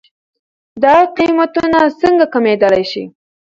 دا 0.83 0.95
قيمتونه 1.17 1.79
څنکه 1.99 2.25
کمېدلی 2.33 2.83
شي؟ 2.91 3.03